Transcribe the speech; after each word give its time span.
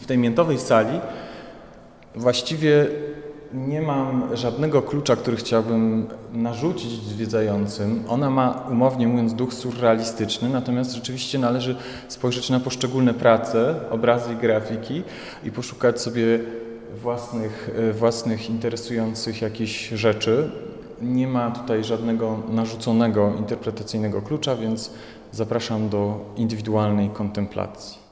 w 0.00 0.06
tej 0.06 0.18
miętowej 0.18 0.58
sali 0.58 1.00
właściwie 2.14 2.86
nie 3.54 3.82
mam 3.82 4.36
żadnego 4.36 4.82
klucza, 4.82 5.16
który 5.16 5.36
chciałbym 5.36 6.06
narzucić 6.32 6.90
zwiedzającym. 6.90 8.04
Ona 8.08 8.30
ma, 8.30 8.66
umownie 8.70 9.08
mówiąc, 9.08 9.34
duch 9.34 9.54
surrealistyczny, 9.54 10.48
natomiast 10.48 10.94
rzeczywiście 10.94 11.38
należy 11.38 11.76
spojrzeć 12.08 12.50
na 12.50 12.60
poszczególne 12.60 13.14
prace, 13.14 13.74
obrazy 13.90 14.32
i 14.32 14.36
grafiki 14.36 15.02
i 15.44 15.52
poszukać 15.52 16.00
sobie 16.00 16.40
własnych, 17.02 17.70
e, 17.76 17.92
własnych 17.92 18.50
interesujących 18.50 19.42
jakichś 19.42 19.88
rzeczy. 19.88 20.50
Nie 21.02 21.28
ma 21.28 21.50
tutaj 21.50 21.84
żadnego 21.84 22.38
narzuconego 22.48 23.32
interpretacyjnego 23.38 24.22
klucza, 24.22 24.56
więc 24.56 24.90
zapraszam 25.32 25.88
do 25.88 26.20
indywidualnej 26.36 27.10
kontemplacji. 27.10 28.05